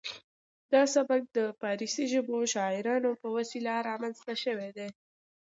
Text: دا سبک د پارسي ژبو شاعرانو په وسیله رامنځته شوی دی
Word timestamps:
دا 0.73 0.81
سبک 0.95 1.23
د 1.37 1.39
پارسي 1.61 2.05
ژبو 2.13 2.37
شاعرانو 2.53 3.11
په 3.21 3.27
وسیله 3.37 3.73
رامنځته 3.89 4.33
شوی 4.43 4.69
دی 4.77 4.89